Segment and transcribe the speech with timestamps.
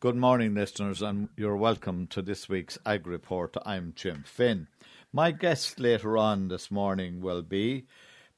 [0.00, 3.56] Good morning, listeners, and you're welcome to this week's Ag Report.
[3.66, 4.68] I'm Jim Finn.
[5.12, 7.84] My guest later on this morning will be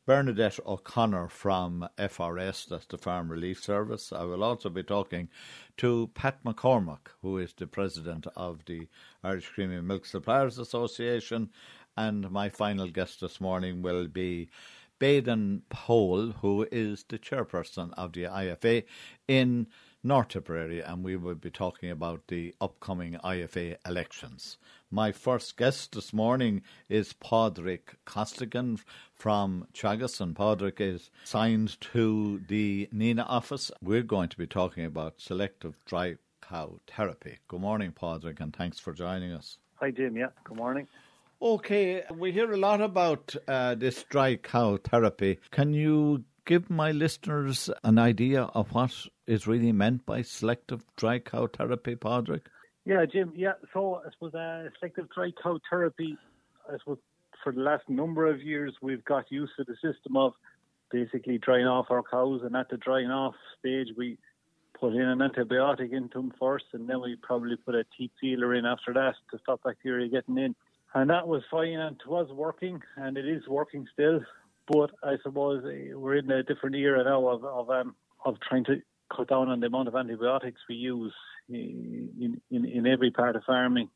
[0.07, 4.11] Bernadette O'Connor from FRS, that's the Farm Relief Service.
[4.11, 5.29] I will also be talking
[5.77, 8.89] to Pat McCormack, who is the president of the
[9.23, 11.51] Irish Creamery Milk Suppliers Association.
[11.95, 14.49] And my final guest this morning will be
[14.99, 18.85] Baden Powell, who is the chairperson of the IFA
[19.29, 19.67] in
[20.03, 24.57] North Tipperary, and we will be talking about the upcoming IFA elections.
[24.91, 28.79] My first guest this morning is Padraig Costigan
[29.15, 33.71] from Teagasc, and Padraig is signed to the Nenagh office.
[33.83, 37.39] We're going to be talking about selective dry cow therapy.
[37.49, 39.59] Good morning, Padraig, and thanks for joining us.
[39.77, 40.17] Hi, Jim.
[40.17, 40.89] Yeah, good morning.
[41.43, 45.39] Okay, we hear a lot about uh, this dry cow therapy.
[45.51, 48.93] Can you give my listeners an idea of what
[49.31, 52.43] is really meant by selective dry cow therapy, Padraig?
[52.85, 53.33] Yeah, Jim.
[53.37, 56.19] Yeah, so I suppose uh, selective dry cow therapy,
[56.69, 56.99] I suppose
[57.45, 60.33] for the last number of years we've got used to the system of
[60.91, 64.19] basically drying off our cows, and at the drying off stage we
[64.79, 68.55] put in an antibiotic into them first, and then we probably put a teat sealer
[68.55, 70.57] in after that to stop bacteria getting in.
[70.95, 74.21] And that was fine, and it was working, and it is working still.
[74.67, 78.65] But I suppose uh, we're in a different era now of of, um, of trying
[78.65, 78.83] to
[79.15, 81.13] cut down on the amount of antibiotics we use
[81.49, 83.89] in in, in every part of farming.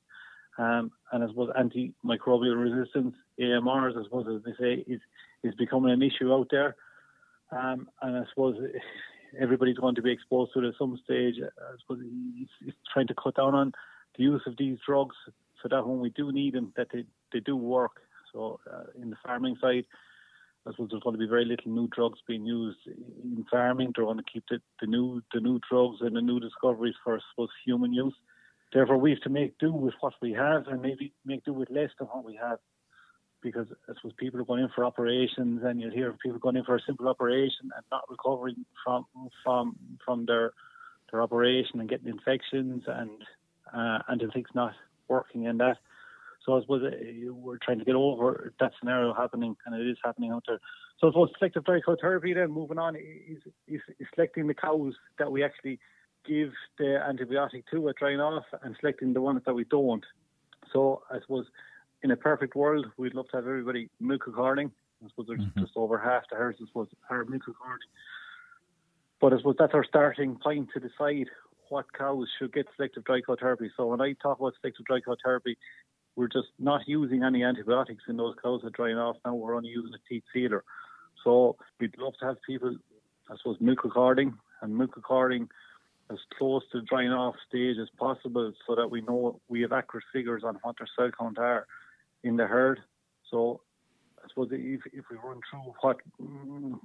[0.56, 5.00] Um, and I suppose antimicrobial resistance, AMRs, I suppose as they say, is
[5.42, 6.76] is becoming an issue out there.
[7.50, 8.56] Um, and I suppose
[9.40, 11.36] everybody's going to be exposed to it at some stage.
[11.42, 13.72] I suppose he's, he's trying to cut down on
[14.16, 15.16] the use of these drugs
[15.62, 18.00] so that when we do need them, that they, they do work.
[18.32, 19.86] So uh, in the farming side,
[20.66, 23.92] I suppose there's going to be very little new drugs being used in farming.
[23.94, 27.16] They're going to keep the, the new the new drugs and the new discoveries for
[27.16, 28.14] I suppose human use.
[28.72, 31.70] Therefore, we have to make do with what we have and maybe make do with
[31.70, 32.58] less than what we have.
[33.42, 36.64] Because I suppose people are going in for operations, and you'll hear people going in
[36.64, 39.04] for a simple operation and not recovering from
[39.44, 40.52] from from their
[41.12, 43.10] their operation and getting infections and
[43.74, 44.72] uh, and things not
[45.08, 45.76] working in that.
[46.44, 49.96] So I suppose uh, we're trying to get over that scenario happening, and it is
[50.04, 50.60] happening out there.
[50.98, 55.32] So I suppose selective therapy, then moving on, is, is, is selecting the cows that
[55.32, 55.78] we actually
[56.26, 60.04] give the antibiotic to at drying off, and selecting the ones that we don't.
[60.72, 61.46] So I suppose
[62.02, 64.70] in a perfect world, we'd love to have everybody milk recording.
[65.02, 65.60] I suppose there's mm-hmm.
[65.60, 67.88] just over half the herds, I suppose, are milk recording.
[69.20, 71.28] But I suppose that's our starting point to decide
[71.68, 73.70] what cows should get selective dry cow therapy.
[73.76, 75.56] So when I talk about selective dry cow therapy,
[76.16, 79.34] we're just not using any antibiotics in those cows that are drying off now.
[79.34, 80.64] We're only using a teat sealer.
[81.22, 82.76] So we'd love to have people,
[83.30, 85.48] I suppose, milk recording and milk recording
[86.10, 90.04] as close to drying off stage as possible so that we know we have accurate
[90.12, 91.66] figures on what their cell count are
[92.22, 92.80] in the herd.
[93.30, 93.60] So
[94.22, 95.96] I suppose if, if we run through what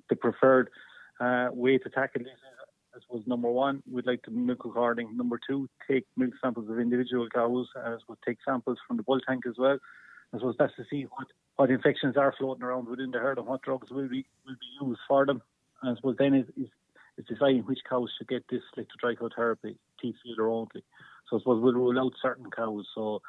[0.09, 0.69] the preferred
[1.19, 2.68] uh, way to tackle this is
[2.99, 5.15] I suppose number one, we'd like to milk recording.
[5.15, 7.67] Number two, take milk samples of individual cows.
[7.85, 9.77] As we'll take samples from the bulk tank as well.
[10.33, 13.47] I suppose that's to see what, what infections are floating around within the herd and
[13.47, 15.41] what drugs will be will be used for them.
[15.81, 16.67] And I suppose then is, is,
[17.27, 20.83] deciding which cows should get this selective dry cow therapy, teat sealer only.
[21.29, 22.85] So I suppose we'll rule out certain cows.
[22.93, 23.21] So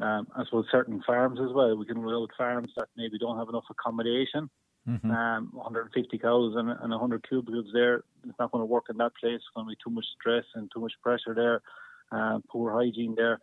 [0.00, 1.76] um, I suppose certain farms as well.
[1.76, 4.50] We can rule out farms that maybe don't have enough accommodation
[4.88, 5.10] Mm-hmm.
[5.10, 8.04] Um, 150 cows and, and 100 cubicles there.
[8.26, 9.36] It's not going to work in that place.
[9.36, 11.62] It's going to be too much stress and too much pressure there.
[12.12, 13.40] Uh, poor hygiene there.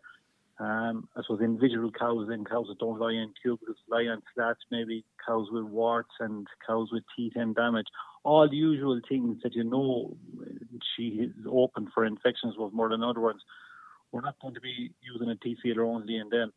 [0.59, 4.59] Um, I suppose individual cows and cows that don't lie in cubicles, lie on slats,
[4.69, 7.87] maybe cows with warts and cows with teat end damage.
[8.23, 10.15] All the usual things that you know
[10.95, 13.41] she is open for infections with more than other ones.
[14.11, 16.51] We're not going to be using a teat sealer only and then.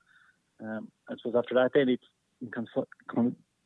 [0.60, 2.04] Um, I suppose after that, then it's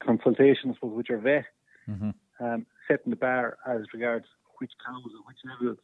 [0.05, 1.45] consultations with your vet,
[1.89, 2.11] mm-hmm.
[2.45, 4.27] um, setting the bar as regards
[4.59, 5.79] which cows and which levels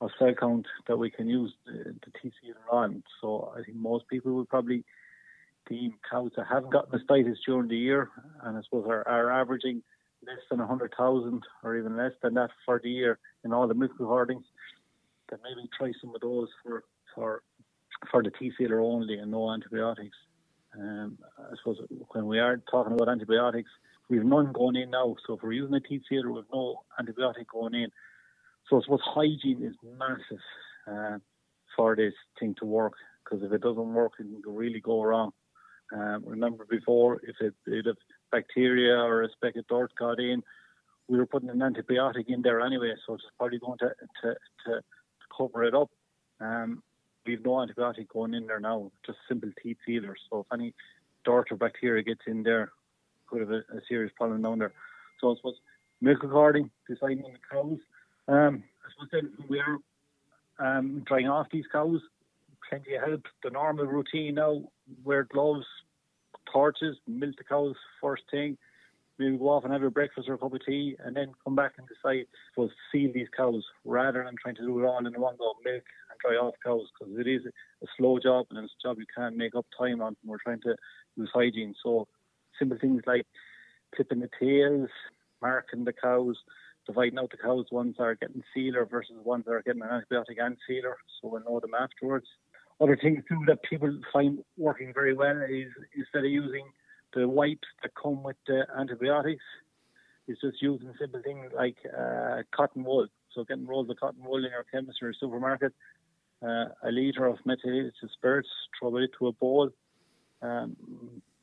[0.00, 3.02] of cell count that we can use the, the TC on.
[3.20, 4.84] So I think most people will probably
[5.68, 8.10] deem cows that haven't got mastitis during the year,
[8.42, 9.82] and I suppose are, are averaging
[10.26, 13.92] less than 100,000 or even less than that for the year in all the milk
[13.98, 14.44] recordings,
[15.30, 16.84] that maybe try some of those for
[17.14, 17.42] for
[18.10, 20.16] for the teat sealer only and no antibiotics.
[20.76, 21.78] Um, I suppose
[22.10, 23.70] when we are talking about antibiotics,
[24.08, 25.16] we've none going in now.
[25.26, 27.90] So if we're using a teat sealer, we've no antibiotic going in.
[28.68, 30.44] So I suppose hygiene is massive
[30.86, 31.18] uh,
[31.76, 32.94] for this thing to work
[33.24, 35.32] because if it doesn't work, it can really go wrong.
[35.94, 37.96] Um, remember before, if it, it
[38.30, 40.42] bacteria or a speck of dirt got in,
[41.08, 43.90] we were putting an antibiotic in there anyway, so it's probably going to,
[44.22, 44.34] to,
[44.66, 44.80] to
[45.36, 45.90] cover it up.
[46.40, 46.82] Um,
[47.28, 50.18] we've no antibiotic going in there now, just simple teat sealers.
[50.30, 50.74] So if any
[51.24, 52.72] dirt or bacteria gets in there,
[53.28, 54.72] could have a, a serious problem down there.
[55.20, 55.56] So I suppose
[56.00, 57.78] milk recording, deciding on the cows.
[58.28, 59.78] Um, I suppose then we are
[60.58, 62.00] um, drying off these cows.
[62.68, 63.22] Plenty of help.
[63.44, 64.62] The normal routine now:
[65.04, 65.66] wear gloves,
[66.50, 68.56] torches, milk the cows first thing.
[69.18, 71.56] Maybe go off and have your breakfast or a cup of tea, and then come
[71.56, 75.20] back and decide to feed these cows rather than trying to do it all in
[75.20, 75.54] one go.
[75.64, 77.42] Milk and dry off cows because it is
[77.82, 80.16] a slow job and it's a job you can't make up time on.
[80.24, 80.76] We're trying to
[81.16, 82.06] use hygiene, so
[82.58, 83.26] simple things like
[83.94, 84.88] clipping the tails,
[85.42, 86.36] marking the cows,
[86.86, 87.66] dividing out the cows.
[87.72, 91.28] Ones that are getting sealer versus ones that are getting an antibiotic and sealer, so
[91.28, 92.26] we'll know them afterwards.
[92.80, 96.66] Other things too that people find working very well is instead of using
[97.14, 99.42] the wipes that come with the antibiotics,
[100.28, 103.06] is just using simple things like uh, cotton wool.
[103.34, 105.72] So getting rolls of cotton wool in your chemist or supermarket,
[106.42, 109.70] uh, a litre of methylated spirits, throw it into a bowl,
[110.42, 110.76] um,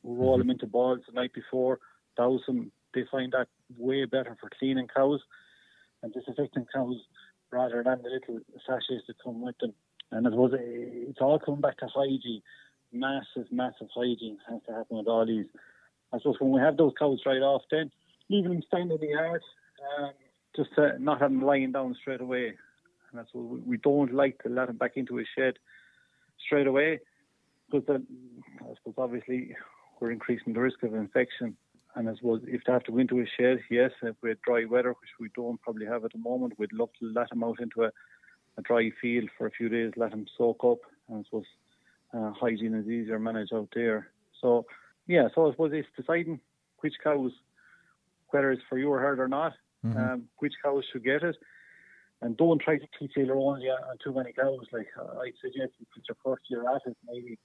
[0.02, 1.80] roll them into balls the night before,
[2.16, 2.70] douse them.
[2.94, 5.20] They find that way better for cleaning cows
[6.02, 6.96] and disinfecting cows
[7.50, 9.74] rather than the little sachets that come with them.
[10.12, 12.42] And it was it's all coming back to hygiene.
[12.98, 15.46] Massive, massive hygiene has to happen with all these.
[16.12, 17.90] I suppose when we have those cows right off, then
[18.30, 19.42] leaving them standing in the yard,
[19.98, 20.10] um,
[20.54, 22.46] just to not have them lying down straight away.
[23.10, 25.54] And that's what we don't like to let them back into a shed
[26.44, 27.00] straight away,
[27.70, 28.06] because then
[28.60, 29.54] I suppose obviously
[30.00, 31.56] we're increasing the risk of infection.
[31.94, 34.42] And I suppose if they have to go into a shed, yes, if we have
[34.42, 37.42] dry weather, which we don't probably have at the moment, we'd love to let them
[37.42, 37.90] out into a,
[38.58, 40.78] a dry field for a few days, let them soak up.
[41.08, 41.46] And I suppose
[42.14, 44.08] uh, hygiene is easier managed out there.
[44.40, 44.66] So,
[45.06, 46.40] yeah, so I suppose it's deciding
[46.80, 47.32] which cows,
[48.28, 49.52] whether it's for your herd or not,
[49.84, 49.98] mm-hmm.
[49.98, 51.36] um, which cows should get it.
[52.22, 54.64] And don't try to teach only on too many cows.
[54.72, 57.38] Like uh, I suggest you put your first year at it, maybe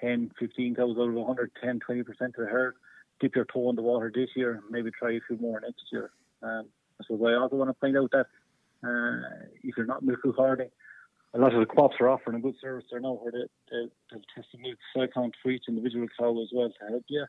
[0.00, 2.74] 10, 15 cows out of 100, 10, 20% of the herd.
[3.20, 6.10] Dip your toe in the water this year, maybe try a few more next year.
[6.42, 6.66] Um,
[7.08, 8.26] so I also want to point out that
[8.84, 10.68] uh, if you're not milk recording,
[11.36, 13.88] a lot of the co-ops are offering a good service there now where they, they,
[14.10, 17.26] they'll test the milk cell count for each individual cow as well to help you.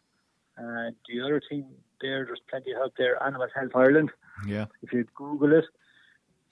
[0.55, 1.65] And the other thing
[2.01, 3.21] there, there's plenty of help there.
[3.21, 4.11] Animal Health Ireland.
[4.47, 4.65] Yeah.
[4.81, 5.65] If you Google it,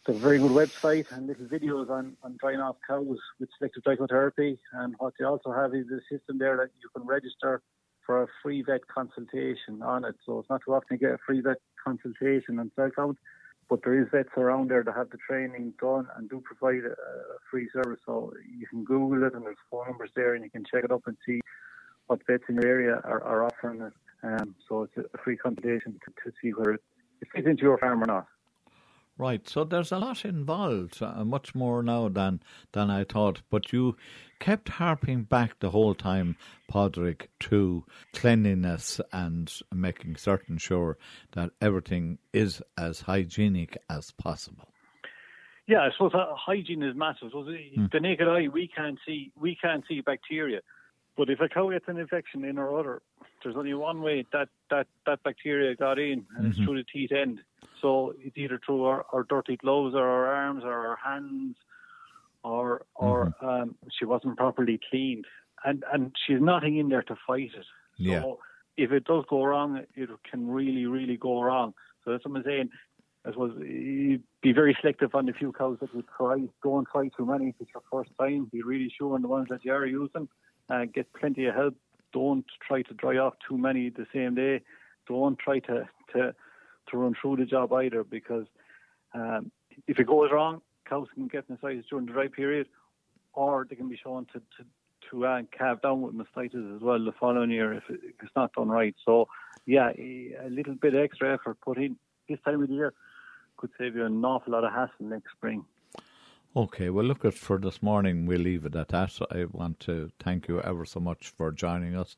[0.08, 3.84] it's a very good website and little videos on, on drying off cows with selective
[3.84, 4.60] dry cow therapy.
[4.74, 7.62] And what they also have is a system there that you can register
[8.06, 10.16] for a free vet consultation on it.
[10.26, 13.18] So it's not too often you get a free vet consultation on cell count,
[13.70, 16.92] but there is vets around there that have the training done and do provide a,
[16.92, 18.00] a free service.
[18.06, 20.92] So you can Google it and there's phone numbers there and you can check it
[20.92, 21.42] up and see
[22.08, 23.94] what vets in your area are, are offering it.
[24.24, 26.82] Um, so it's a free consultation to, to see whether it
[27.34, 28.28] fits into your farm or not.
[29.18, 32.42] Right, so there's a lot involved, uh, much more now than
[32.74, 33.42] than I thought.
[33.50, 33.96] But you
[34.40, 36.36] kept harping back the whole time,
[36.68, 40.98] Padraig, to cleanliness and making certain sure
[41.32, 44.68] that everything is as hygienic as possible.
[45.68, 47.30] Yeah, I suppose uh, hygiene is massive.
[47.32, 47.92] So the, mm.
[47.92, 50.60] the naked eye, we can't see we can't see bacteria,
[51.16, 53.02] but if a cow gets an infection in or other,
[53.44, 56.48] there's only one way that that that bacteria got in, and mm-hmm.
[56.48, 57.40] it's through the teat end.
[57.86, 61.56] So it's either through our, our dirty gloves or our arms or our hands,
[62.44, 63.48] or or mm-hmm.
[63.48, 65.26] um, she wasn't properly cleaned,
[65.64, 67.66] and and she's nothing in there to fight it.
[67.98, 68.24] So yeah.
[68.76, 71.76] if it does go wrong, it can really really go wrong.
[72.04, 72.70] So that's what I'm saying.
[73.24, 76.38] I suppose be very selective on the few cows that you try.
[76.64, 78.50] Don't try too many if it's your first time.
[78.52, 80.28] Be really sure on the ones that you are using.
[80.72, 81.76] Uh, get plenty of help.
[82.14, 84.62] Don't try to dry off too many the same day.
[85.08, 86.34] Don't try to to
[86.90, 88.46] to run through the job either because
[89.14, 89.52] um,
[89.88, 92.68] if it goes wrong, cows can get mastitis during the dry period,
[93.34, 94.66] or they can be shown to to,
[95.10, 98.36] to uh, calve down with mastitis as well the following year if, it, if it's
[98.36, 98.96] not done right.
[99.06, 99.28] So,
[99.66, 102.94] yeah, a little bit extra effort put in this time of the year
[103.58, 105.64] could save you an awful lot of hassle next spring.
[106.58, 108.26] Okay, well, look at for this morning.
[108.26, 109.20] We'll leave it at that.
[109.30, 112.16] I want to thank you ever so much for joining us.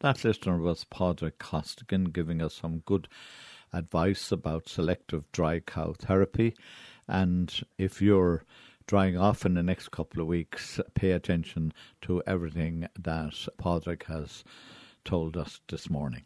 [0.00, 3.06] That listener was Padraig Costigan giving us some good
[3.76, 6.54] advice about selective dry cow therapy.
[7.06, 8.44] And if you're
[8.86, 14.44] drying off in the next couple of weeks, pay attention to everything that Padraig has
[15.04, 16.24] told us this morning.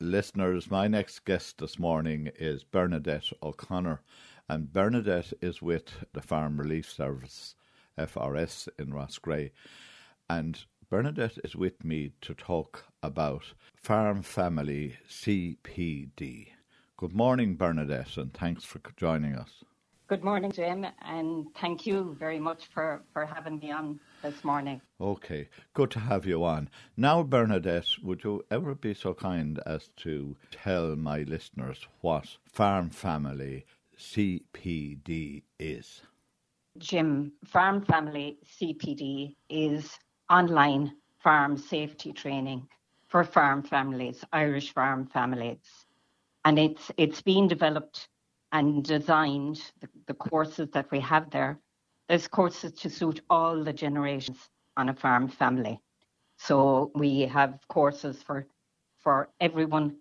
[0.00, 4.02] Listeners, my next guest this morning is Bernadette O'Connor,
[4.48, 7.54] and Bernadette is with the Farm Relief Service,
[7.98, 9.50] FRS, in Roscrea.
[10.28, 16.55] And Bernadette is with me to talk about Farm Family CPD.
[16.98, 19.62] Good morning, Bernadette, and thanks for joining us.
[20.08, 24.80] Good morning, Jim, and thank you very much for, for having me on this morning.
[24.98, 26.70] Okay, good to have you on.
[26.96, 32.88] Now, Bernadette, would you ever be so kind as to tell my listeners what Farm
[32.88, 33.66] Family
[33.98, 36.00] CPD is?
[36.78, 39.98] Jim, Farm Family CPD is
[40.30, 42.66] online farm safety training
[43.08, 45.85] for farm families, Irish farm families.
[46.46, 48.08] And it's it's been developed
[48.52, 51.60] and designed the, the courses that we have there.
[52.08, 54.38] There's courses to suit all the generations
[54.78, 55.80] on a farm family.
[56.38, 58.46] So we have courses for
[59.00, 59.96] for everyone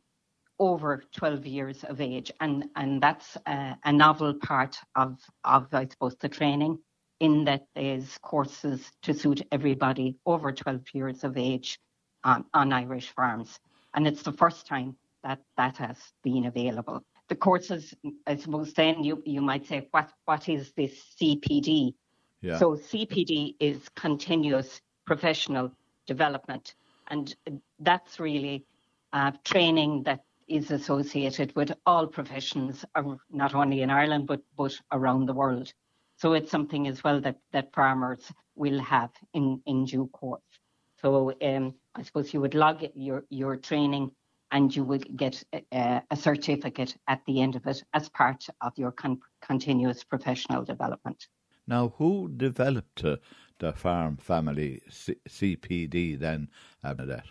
[0.59, 5.87] over 12 years of age, and and that's a, a novel part of of I
[5.87, 6.79] suppose the training
[7.21, 11.79] in that there's courses to suit everybody over 12 years of age
[12.23, 13.59] on, on Irish farms,
[13.95, 17.93] and it's the first time that that has been available the courses,
[18.27, 21.93] I suppose then you, you might say, what, what is this CPD?
[22.41, 22.59] Yeah.
[22.59, 25.71] So CPD is continuous professional
[26.05, 26.75] development.
[27.07, 27.35] And
[27.79, 28.65] that's really
[29.13, 32.85] uh, training that is associated with all professions,
[33.31, 35.73] not only in Ireland, but, but around the world.
[36.17, 40.43] So it's something as well that, that farmers will have in, in due course.
[41.01, 44.11] So um, I suppose you would log your, your training
[44.55, 48.71] and you will get a, a, certificate at the end of it as part of
[48.77, 51.27] your con- continuous professional development.
[51.67, 53.17] Now, who developed uh,
[53.59, 56.47] the Farm Family C- CPD then,
[56.81, 57.27] Bernadette?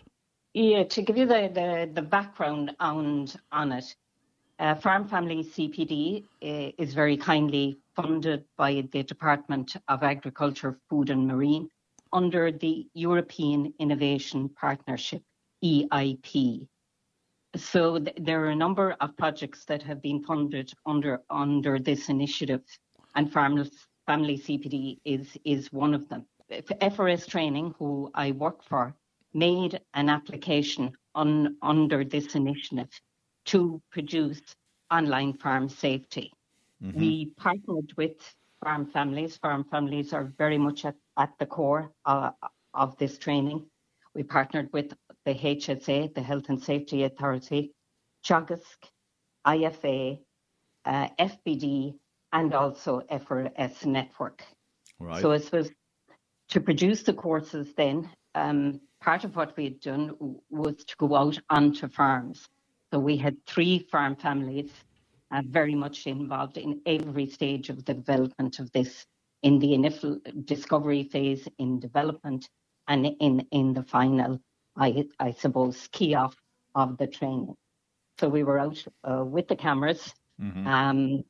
[0.52, 3.96] Yeah, to give you the, the, the background on, on it,
[4.58, 11.08] uh, Farm Family CPD uh, is very kindly funded by the Department of Agriculture, Food
[11.08, 11.70] and Marine
[12.12, 15.22] under the European Innovation Partnership,
[15.64, 16.68] EIP.
[17.56, 22.08] So th- there are a number of projects that have been funded under under this
[22.08, 22.62] initiative,
[23.14, 23.64] and Farm,
[24.06, 26.26] Family CPD is is one of them.
[26.50, 28.94] FRS Training, who I work for,
[29.32, 32.90] made an application on under this initiative
[33.46, 34.42] to produce
[34.90, 36.32] online farm safety.
[36.82, 36.98] Mm-hmm.
[36.98, 38.16] We partnered with
[38.62, 39.36] farm families.
[39.36, 42.30] Farm families are very much at, at the core uh,
[42.74, 43.64] of this training.
[44.14, 44.94] We partnered with
[45.24, 47.72] the HSA, the Health and Safety Authority,
[48.26, 48.76] Teagasc,
[49.46, 50.18] IFA,
[50.84, 51.94] uh, FBD,
[52.32, 54.44] and also FRS Network.
[54.98, 55.22] Right.
[55.22, 55.70] So it was
[56.48, 60.14] to produce the courses then, um, part of what we had done
[60.50, 62.48] was to go out onto farms.
[62.92, 64.70] So we had three farm families
[65.30, 69.06] uh, very much involved in every stage of the development of this,
[69.42, 72.48] in the initial discovery phase, in development,
[72.88, 74.38] and in, in the final
[74.76, 76.36] I, I suppose, key off
[76.74, 77.54] of the training.
[78.18, 80.66] So we were out uh, with the cameras mm-hmm.
[80.66, 81.24] um,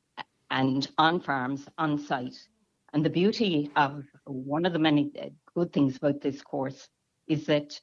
[0.50, 2.36] and on farms, on site.
[2.92, 6.88] And the beauty of one of the many uh, good things about this course
[7.26, 7.78] is that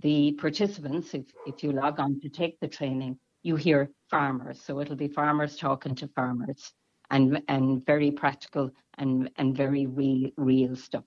[0.00, 4.60] the participants, if, if you log on to take the training, you hear farmers.
[4.62, 6.72] So it'll be farmers talking to farmers
[7.10, 11.04] and and very practical and, and very real real stuff.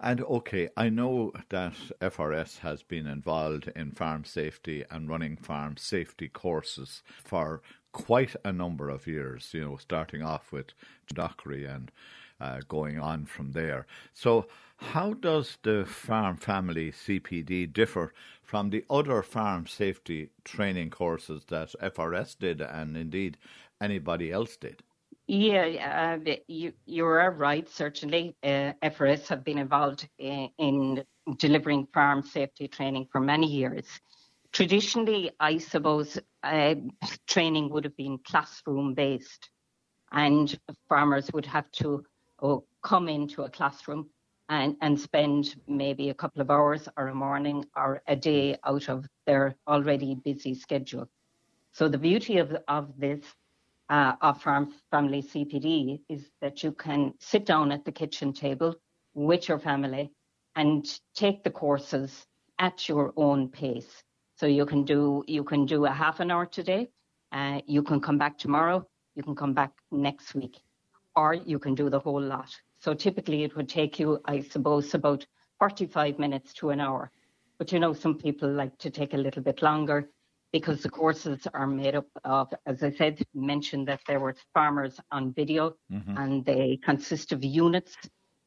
[0.00, 5.76] And okay, I know that FRS has been involved in farm safety and running farm
[5.76, 10.66] safety courses for quite a number of years, you know, starting off with
[11.12, 11.90] Dockery and
[12.40, 13.86] uh, going on from there.
[14.14, 18.14] So, how does the Farm Family CPD differ
[18.44, 23.36] from the other farm safety training courses that FRS did and indeed
[23.80, 24.84] anybody else did?
[25.30, 27.68] Yeah, uh, you you are right.
[27.68, 31.04] Certainly, uh, FRS have been involved in, in,
[31.36, 33.84] delivering farm safety training for many years.
[34.52, 36.76] Traditionally, I suppose uh,
[37.26, 39.50] training would have been classroom based,
[40.12, 40.58] and
[40.88, 42.02] farmers would have to
[42.40, 44.08] oh, come into a classroom
[44.48, 48.88] and, and spend maybe a couple of hours or a morning or a day out
[48.88, 51.06] of their already busy schedule.
[51.72, 53.22] So the beauty of of this
[53.90, 58.74] uh, of Farm Family CPD is that you can sit down at the kitchen table
[59.14, 60.12] with your family
[60.56, 62.26] and take the courses
[62.58, 64.02] at your own pace.
[64.36, 66.88] So you can do you can do a half an hour today,
[67.32, 70.58] uh, you can come back tomorrow, you can come back next week,
[71.16, 72.54] or you can do the whole lot.
[72.80, 75.26] So typically it would take you, I suppose, about
[75.58, 77.10] 45 minutes to an hour.
[77.58, 80.08] But you know, some people like to take a little bit longer
[80.52, 84.98] because the courses are made up of, as I said, mentioned that there were farmers
[85.10, 86.16] on video mm-hmm.
[86.16, 87.96] and they consist of units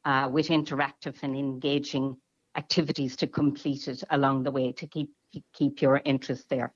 [0.04, 2.16] uh, with interactive and engaging
[2.56, 5.10] activities to complete it along the way to keep
[5.54, 6.74] keep your interest there.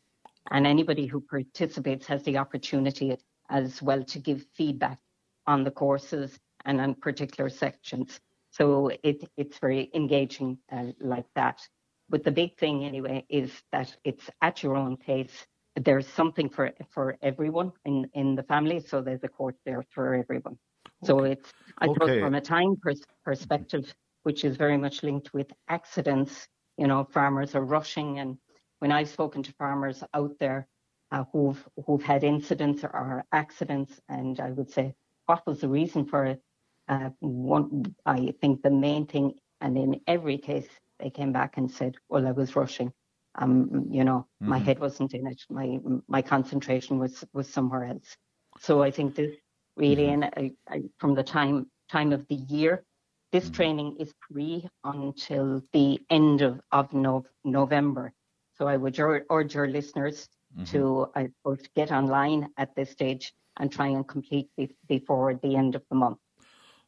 [0.50, 3.16] And anybody who participates has the opportunity
[3.50, 4.98] as well to give feedback
[5.46, 8.20] on the courses and on particular sections.
[8.50, 11.60] So it, it's very engaging uh, like that.
[12.08, 15.46] But the big thing anyway is that it's at your own pace.
[15.76, 20.14] There's something for for everyone in, in the family, so there's a course there for
[20.14, 20.58] everyone.
[21.02, 21.06] Okay.
[21.06, 21.94] So it's I okay.
[21.94, 26.48] suppose from a time pers- perspective, which is very much linked with accidents.
[26.78, 28.38] You know, farmers are rushing, and
[28.78, 30.68] when I've spoken to farmers out there
[31.10, 34.94] uh, who've who've had incidents or accidents, and I would say,
[35.26, 36.42] what was the reason for it?
[36.88, 40.68] Uh, one, I think the main thing, and in every case,
[41.00, 42.92] they came back and said, "Well, I was rushing.
[43.36, 44.48] Um, you know, mm-hmm.
[44.48, 45.42] my head wasn't in it.
[45.50, 48.16] My my concentration was was somewhere else."
[48.60, 49.36] So I think this
[49.76, 50.22] really, mm-hmm.
[50.22, 52.84] and I, I, from the time time of the year,
[53.32, 53.54] this mm-hmm.
[53.54, 58.12] training is free until the end of of no, November.
[58.54, 60.64] So I would urge your listeners mm-hmm.
[60.72, 65.56] to, I suppose, get online at this stage and try and complete be- before the
[65.56, 66.18] end of the month.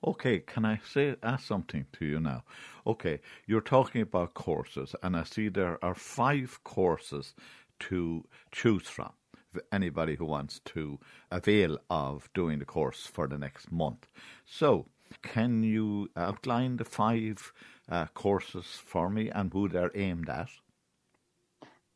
[0.05, 2.45] Okay, can I say ask something to you now?
[2.87, 7.35] Okay, you're talking about courses, and I see there are five courses
[7.81, 9.13] to choose from.
[9.73, 11.01] Anybody who wants to
[11.33, 14.07] avail of doing the course for the next month.
[14.45, 14.87] So,
[15.23, 17.53] can you outline the five
[17.89, 20.51] uh, courses for me and who they're aimed at?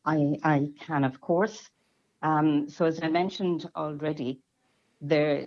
[0.03, 1.69] I, I can, of course.
[2.21, 4.42] Um, so, as I mentioned already,
[5.03, 5.45] there,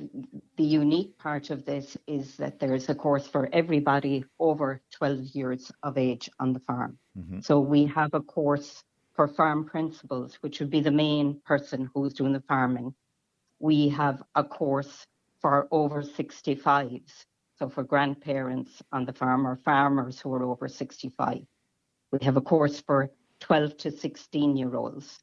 [0.56, 5.72] the unique part of this is that there's a course for everybody over 12 years
[5.82, 6.98] of age on the farm.
[7.18, 7.40] Mm-hmm.
[7.40, 8.84] So we have a course
[9.14, 12.94] for farm principals, which would be the main person who's doing the farming.
[13.58, 15.06] We have a course
[15.40, 17.24] for over 65s,
[17.58, 21.40] so for grandparents on the farm or farmers who are over 65.
[22.12, 23.10] We have a course for
[23.40, 25.18] 12 to 16 year olds.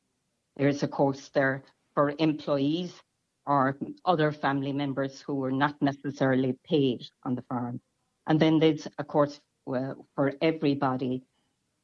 [0.57, 1.63] There's a course there
[1.93, 2.99] for employees
[3.45, 7.81] or other family members who were not necessarily paid on the farm.
[8.27, 11.23] And then there's, of course, for everybody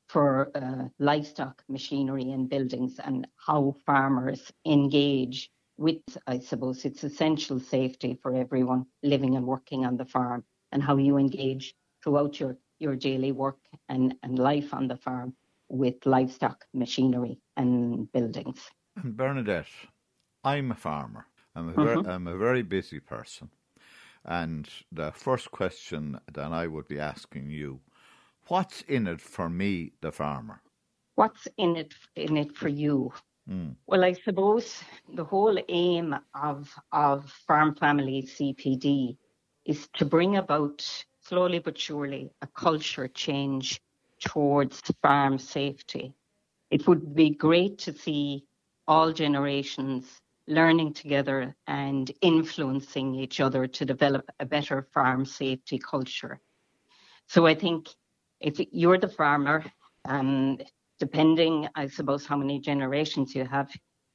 [0.09, 7.59] for uh, livestock, machinery, and buildings, and how farmers engage with, I suppose, it's essential
[7.59, 12.57] safety for everyone living and working on the farm, and how you engage throughout your,
[12.79, 15.35] your daily work and, and life on the farm
[15.69, 18.59] with livestock, machinery, and buildings.
[18.95, 19.67] And Bernadette,
[20.43, 21.27] I'm a farmer.
[21.59, 22.09] I'm a, very, mm-hmm.
[22.09, 23.49] I'm a very busy person.
[24.23, 27.81] And the first question that I would be asking you,
[28.47, 30.61] what's in it for me, the farmer?
[31.15, 33.11] What's in it in it for you?
[33.49, 33.75] Mm.
[33.87, 34.81] Well, I suppose
[35.13, 39.17] the whole aim of of Farm Family CPD
[39.65, 40.77] is to bring about
[41.21, 43.81] slowly but surely a culture change
[44.19, 46.13] towards farm safety.
[46.71, 48.45] It would be great to see
[48.87, 56.41] all generations learning together and influencing each other to develop a better farm safety culture.
[57.27, 57.87] So I think
[58.41, 59.63] if you're the farmer,
[60.05, 60.57] um,
[60.99, 63.69] depending, I suppose, how many generations you have,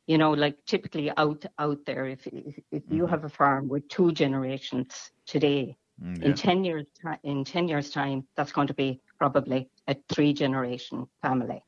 [0.09, 3.07] you know, like typically out out there, if if you mm-hmm.
[3.07, 6.27] have a farm with two generations today, mm, yeah.
[6.27, 6.87] in ten years
[7.23, 11.63] in ten years time, that's going to be probably a three generation family,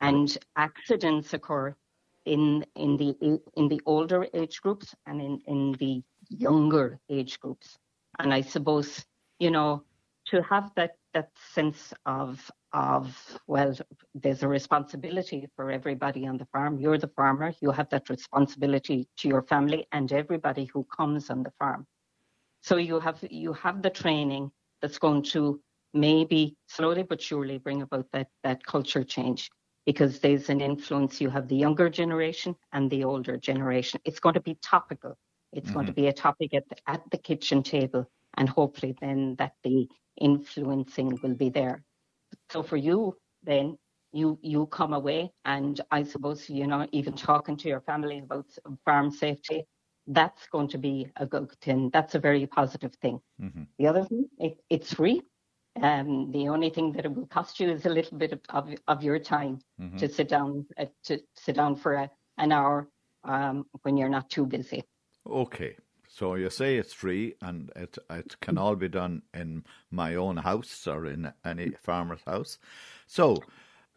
[0.00, 1.74] and accidents occur
[2.26, 7.78] in in the in the older age groups and in in the younger age groups.
[8.18, 9.04] And I suppose
[9.38, 9.84] you know
[10.26, 13.74] to have that that sense of of well,
[14.14, 16.78] there's a responsibility for everybody on the farm.
[16.78, 17.54] You're the farmer.
[17.62, 21.86] You have that responsibility to your family and everybody who comes on the farm.
[22.60, 24.50] So you have you have the training
[24.82, 25.60] that's going to
[25.94, 29.50] maybe slowly but surely bring about that that culture change
[29.86, 31.20] because there's an influence.
[31.20, 34.00] You have the younger generation and the older generation.
[34.04, 35.16] It's going to be topical.
[35.52, 35.74] It's mm-hmm.
[35.74, 39.52] going to be a topic at the, at the kitchen table, and hopefully then that
[39.62, 39.88] the
[40.20, 41.82] influencing will be there.
[42.50, 43.78] So for you, then
[44.12, 48.46] you you come away, and I suppose you know even talking to your family about
[48.84, 49.64] farm safety,
[50.08, 51.90] that's going to be a good thing.
[51.92, 53.20] That's a very positive thing.
[53.40, 53.62] Mm-hmm.
[53.78, 55.22] The other thing, it, it's free.
[55.82, 58.74] Um, the only thing that it will cost you is a little bit of, of,
[58.88, 59.98] of your time mm-hmm.
[59.98, 62.88] to sit down uh, to sit down for a, an hour
[63.24, 64.84] um, when you're not too busy.
[65.26, 65.76] Okay,
[66.08, 70.38] so you say it's free and it it can all be done in my own
[70.38, 72.58] house or in any farmer's house.
[73.06, 73.42] So,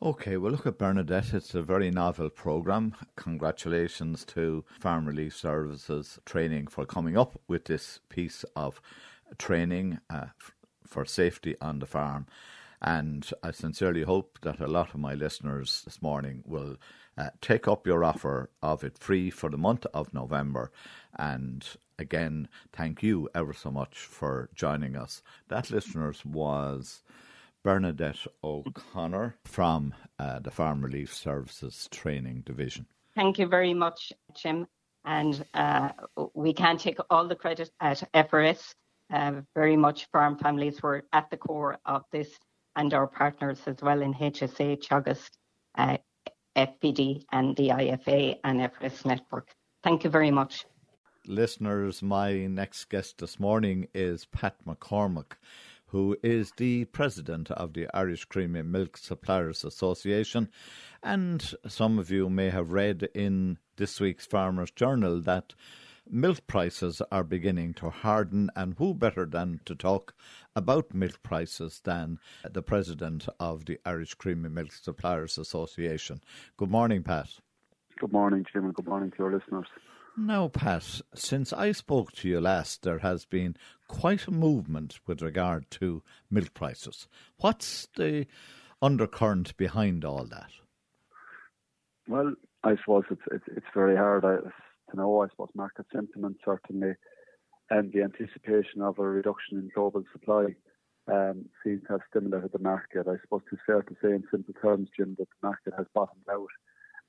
[0.00, 1.34] Okay, well, look at Bernadette.
[1.34, 2.94] It's a very novel programme.
[3.16, 8.80] Congratulations to Farm Relief Services Training for coming up with this piece of
[9.38, 10.26] training uh,
[10.86, 12.26] for safety on the farm.
[12.80, 16.76] And I sincerely hope that a lot of my listeners this morning will
[17.18, 20.70] uh, take up your offer of it free for the month of November.
[21.18, 21.66] And
[21.98, 25.22] again, thank you ever so much for joining us.
[25.48, 27.02] That, listeners, was
[27.64, 32.86] Bernadette O'Connor from uh, the Farm Relief Services Training Division.
[33.16, 34.68] Thank you very much, Jim.
[35.04, 35.90] And uh,
[36.34, 38.74] we can take all the credit at FRS.
[39.12, 42.38] Uh, very much farm families were at the core of this
[42.76, 44.78] and our partners as well in HSA,
[45.76, 45.96] uh,
[46.56, 49.54] FBD, and the IFA and FRS network.
[49.82, 50.64] Thank you very much.
[51.26, 55.32] Listeners, my next guest this morning is Pat McCormack,
[55.86, 60.48] who is the president of the Irish Creamery Milk Suppliers Association.
[61.02, 65.54] And some of you may have read in this week's Farmers Journal that
[66.10, 70.14] milk prices are beginning to harden, and who better than to talk
[70.54, 72.18] about milk prices than
[72.48, 76.22] the president of the Irish Creamery Milk Suppliers Association?
[76.56, 77.28] Good morning, Pat.
[77.98, 79.66] Good morning, Jim, and good morning to your listeners.
[80.16, 85.22] Now, Pat, since I spoke to you last, there has been quite a movement with
[85.22, 87.06] regard to milk prices.
[87.38, 88.26] What's the
[88.82, 90.50] undercurrent behind all that?
[92.08, 94.24] Well, I suppose it's it's, it's very hard.
[94.24, 94.38] I,
[94.90, 96.94] to know, I suppose, market sentiment certainly,
[97.70, 100.54] and the anticipation of a reduction in global supply
[101.10, 103.06] um, seems to have stimulated the market.
[103.08, 106.28] I suppose it's fair to say, in simple terms, Jim, that the market has bottomed
[106.30, 106.48] out,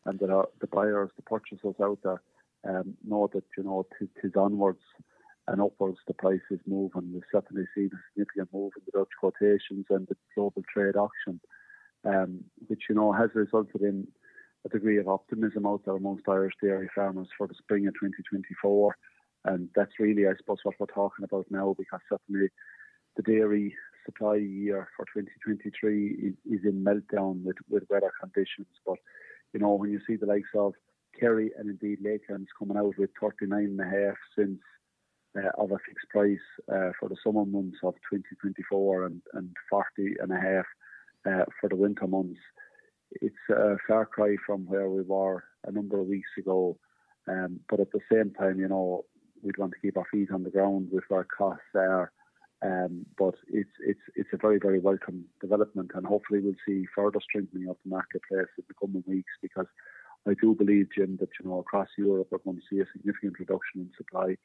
[0.06, 2.22] and that our, the buyers, the purchasers out there,
[2.68, 4.84] um, know that you know it is onwards
[5.48, 9.10] and upwards the prices move, and we've certainly seen a significant move in the Dutch
[9.20, 11.40] quotations and the global trade auction,
[12.06, 14.08] um, which you know has resulted in
[14.66, 18.96] a degree of optimism out there amongst Irish dairy farmers for the spring of 2024.
[19.46, 22.50] And that's really, I suppose, what we're talking about now, because certainly
[23.16, 23.74] the dairy
[24.06, 28.68] supply year for 2023 is, in meltdown with, with weather conditions.
[28.86, 28.98] But,
[29.54, 30.74] you know, when you see the likes of
[31.18, 34.62] Kerry and indeed Lakelands coming out with 39.5 cents
[35.38, 36.38] uh, of a fixed price
[36.72, 40.66] uh, for the summer months of 2024 and, and 40 and a half
[41.26, 42.40] uh, for the winter months
[43.12, 46.78] it's a far cry from where we were a number of weeks ago.
[47.28, 49.06] Um, but at the same time, you know,
[49.42, 52.12] we'd want to keep our feet on the ground with our costs there.
[52.62, 57.20] Um, but it's it's it's a very very welcome development, and hopefully we'll see further
[57.22, 59.32] strengthening of the marketplace in the coming weeks.
[59.42, 59.68] Because
[60.28, 63.40] I do believe, Jim, that you know across Europe we're going to see a significant
[63.40, 64.36] reduction in supply.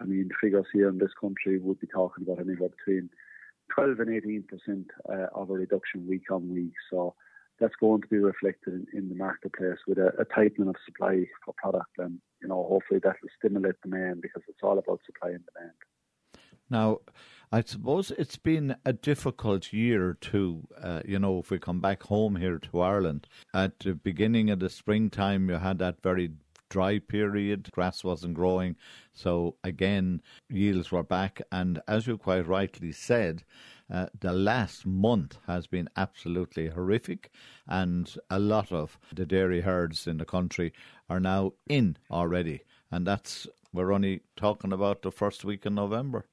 [0.00, 3.10] I mean, figures here in this country would be talking about anywhere between
[3.74, 6.72] 12 and 18 percent uh, of a reduction week on week.
[6.90, 7.16] So
[7.60, 11.24] that's going to be reflected in, in the marketplace with a, a, tightening of supply
[11.44, 15.30] for product, and you know hopefully that will stimulate demand because it's all about supply
[15.30, 15.72] and demand.
[16.70, 16.98] Now,
[17.50, 20.68] I suppose it's been a difficult year too.
[20.80, 24.60] Uh, you know, if we come back home here to Ireland, at the beginning of
[24.60, 26.32] the springtime, you had that very
[26.68, 27.70] dry period.
[27.72, 28.76] Grass wasn't growing.
[29.12, 31.40] So again, yields were back.
[31.50, 33.44] And as you quite rightly said,
[33.92, 37.30] uh, the last month has been absolutely horrific,
[37.66, 40.72] and a lot of the dairy herds in the country
[41.08, 46.26] are now in already, and that's we're only talking about the first week in November.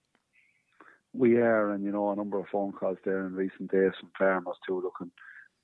[1.14, 4.12] We are, and you know, a number of phone calls there in recent days from
[4.18, 5.12] farmers too, looking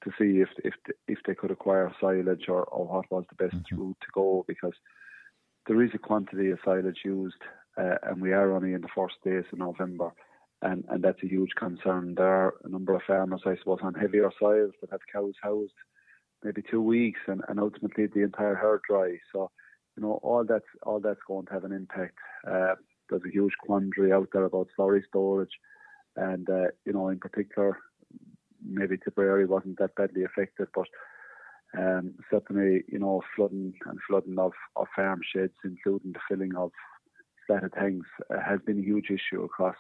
[0.04, 0.74] to see if if
[1.08, 3.82] if they could acquire silage or, or what was the best mm-hmm.
[3.82, 4.74] route to go because
[5.68, 7.36] there is a quantity of silage used,
[7.78, 10.14] uh, and we are only in the first days of November
[10.62, 12.16] and, and that's a huge concern.
[12.16, 15.74] There are a number of farmers, I suppose, on heavier soils that have cows housed
[16.44, 19.18] maybe two weeks, and, and ultimately the entire herd dry.
[19.32, 19.52] So,
[19.96, 22.18] you know, all that's all that's going to have an impact.
[22.48, 22.76] Uh,
[23.10, 25.52] there's a huge quandary out there about slurry storage,
[26.16, 27.78] and uh, you know, in particular,
[28.64, 30.88] maybe Tipperary wasn't that badly affected, but
[31.78, 36.72] um, certainly, you know, flooding and flooding of, of farm sheds, including the filling of
[37.48, 39.76] slatted tanks, uh, has been a huge issue across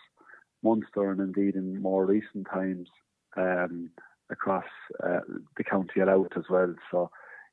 [0.63, 2.88] Munster and indeed in more recent times
[3.38, 3.89] um,
[4.30, 4.65] across
[5.04, 5.19] uh,
[5.58, 6.74] the county Louth as well.
[6.91, 7.10] So,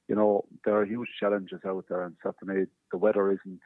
[0.09, 3.61] you know, there are huge challenges out there, and certainly the weather isn't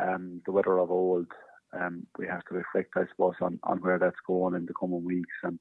[0.00, 1.26] um, the weather of old.
[1.72, 5.04] Um, we have to reflect, I suppose, on, on where that's going in the coming
[5.04, 5.58] weeks and,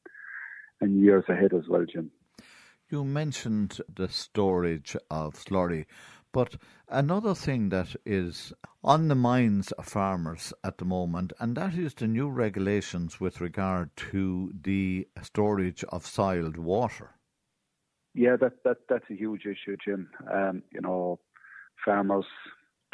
[0.82, 2.12] and years ahead as well, Jim.
[2.90, 5.86] You mentioned the storage of slurry,
[6.32, 6.56] but
[6.88, 11.94] another thing that is on the minds of farmers at the moment, and that is
[11.94, 17.16] the new regulations with regard to the storage of soiled water.
[18.14, 20.10] Yeah, that, that that's a huge issue, Jim.
[20.32, 21.20] Um, you know,
[21.86, 22.26] farmers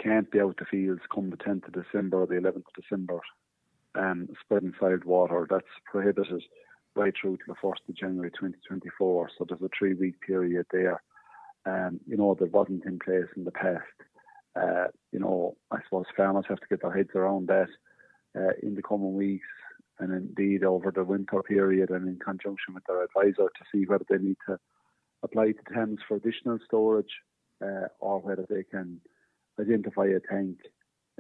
[0.01, 3.21] can't be out the fields come the 10th of December or the 11th of December
[3.97, 5.47] um, spreading soiled water.
[5.49, 6.43] That's prohibited
[6.95, 9.29] right through to the 1st of January 2024.
[9.37, 11.01] So there's a three week period there,
[11.65, 13.83] um, you know, that wasn't in place in the past.
[14.55, 17.67] Uh, you know, I suppose farmers have to get their heads around that
[18.37, 19.47] uh, in the coming weeks
[19.99, 24.05] and indeed over the winter period and in conjunction with their advisor to see whether
[24.09, 24.57] they need to
[25.23, 27.11] apply to TAMS for additional storage
[27.63, 28.99] uh, or whether they can
[29.59, 30.57] identify a tank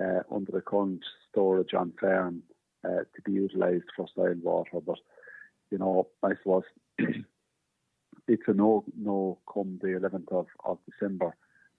[0.01, 2.43] uh, under the current storage on farm
[2.83, 4.79] uh, to be utilised for soil water.
[4.85, 4.99] But
[5.71, 6.63] you know, I suppose
[8.27, 11.35] it's a no no come the 11th of, of December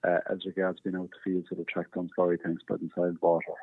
[0.06, 3.14] uh, as regards being out the fields with the tractor and slurry tanks spreading soil
[3.20, 3.54] water.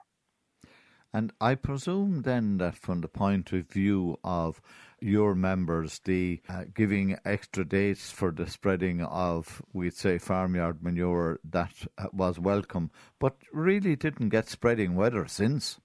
[1.16, 4.60] And I presume then that from the point of view of
[5.00, 11.40] your members, the uh, giving extra dates for the spreading of, we'd say, farmyard manure,
[11.44, 15.80] that uh, was welcome, but really didn't get spreading weather since.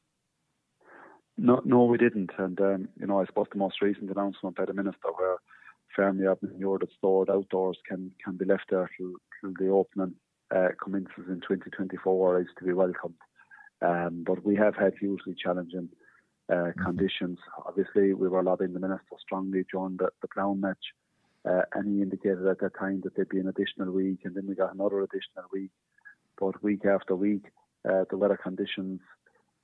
[1.37, 2.31] No, no, we didn't.
[2.39, 5.37] And, um, you know, I suppose the most recent announcement by the Minister where
[5.99, 10.15] farmyard manure that's stored outdoors can, can be left there till, till the opening
[10.55, 13.15] uh, commences in 2024 is to be welcomed.
[13.83, 15.89] Um, but we have had hugely challenging
[16.51, 16.85] uh, mm-hmm.
[16.85, 17.39] conditions.
[17.67, 20.85] Obviously, we were lobbying the minister strongly during the, the Clown match,
[21.49, 24.47] uh, and he indicated at that time that there'd be an additional week, and then
[24.47, 25.71] we got another additional week.
[26.41, 27.45] But week after week,
[27.89, 29.01] uh, the weather conditions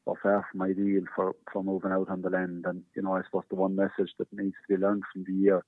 [0.07, 2.65] were far from ideal for, for moving out on the land.
[2.67, 5.33] And, you know, I suppose the one message that needs to be learned from the
[5.33, 5.65] year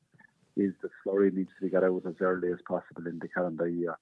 [0.56, 3.68] is that slurry needs to be got out as early as possible in the calendar
[3.68, 3.96] year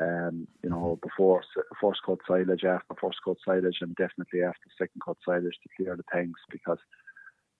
[0.00, 1.08] um, you know, mm-hmm.
[1.08, 1.42] before
[1.80, 5.96] first cut silage, after first cut silage, and definitely after second cut silage to clear
[5.96, 6.78] the tanks because,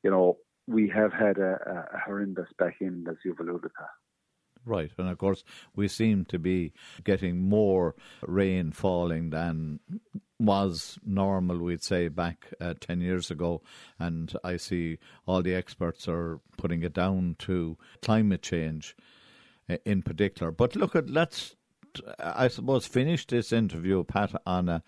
[0.03, 3.87] you know, we have had a, a horrendous back end, as you've alluded to.
[4.67, 5.45] Right, and of course,
[5.77, 6.73] we seem to be
[7.05, 7.95] getting more
[8.27, 9.81] rain falling than
[10.39, 13.63] was normal, we'd say, back uh, 10 years ago.
[13.99, 18.97] And I see all the experts are putting it down to climate change
[19.69, 20.51] uh, in particular.
[20.51, 21.55] But look at, let's
[22.19, 24.83] I suppose, finish this interview, Pat, on a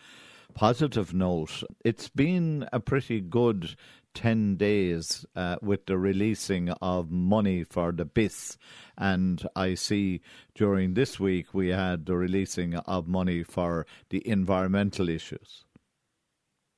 [0.54, 1.62] positive note.
[1.84, 3.76] It's been a pretty good
[4.16, 8.56] 10 days uh, with the releasing of money for the BISS.
[8.96, 10.22] And I see
[10.54, 15.64] during this week we had the releasing of money for the environmental issues.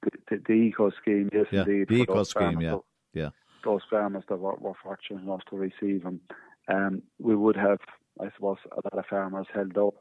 [0.02, 1.88] The, the, the eco scheme, yes, yeah, indeed.
[1.88, 2.78] The eco scheme, yeah.
[3.14, 3.30] yeah.
[3.64, 6.20] Those farmers that were, were fortunate enough to receive them.
[6.68, 7.78] Um, we would have,
[8.20, 9.94] I suppose, a lot of farmers held up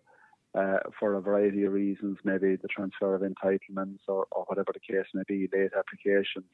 [0.58, 4.80] uh, for a variety of reasons, maybe the transfer of entitlements or, or whatever the
[4.80, 6.50] case may be, late applications.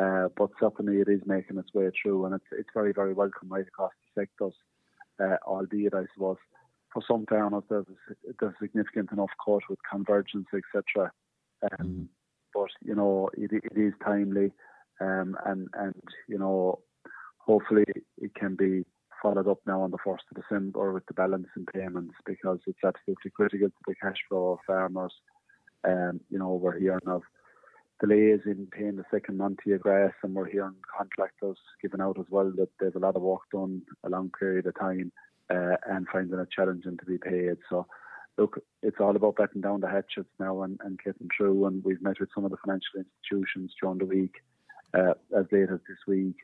[0.00, 3.48] Uh, but certainly it is making its way through, and it's it's very very welcome
[3.48, 4.54] right across the sectors.
[5.18, 6.36] Uh, albeit, I suppose,
[6.92, 7.86] for some farmers there's
[8.38, 11.10] there's significant enough cut with convergence, etc.
[11.62, 12.06] Um, mm.
[12.52, 14.52] But you know, it it is timely,
[15.00, 15.94] um, and and
[16.28, 16.80] you know,
[17.38, 17.84] hopefully
[18.18, 18.84] it can be
[19.22, 22.84] followed up now on the 1st of December with the balance in payments because it's
[22.84, 25.12] absolutely critical to the cash flow of farmers.
[25.84, 27.22] Um, you know, we're hearing of
[28.00, 32.26] delays in paying the second month of grass, and we're hearing contractors giving out as
[32.30, 35.12] well that there's a lot of work done a long period of time
[35.50, 37.56] uh, and finding it challenging to be paid.
[37.70, 37.86] So,
[38.38, 41.66] look, it's all about batting down the hatchets now and, and getting through.
[41.66, 44.34] And we've met with some of the financial institutions during the week,
[44.94, 46.36] uh, as late as this week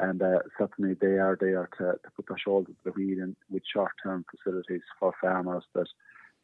[0.00, 3.36] and uh, certainly they are there to, to put their shoulder to the wheel in,
[3.50, 5.86] with short-term facilities for farmers that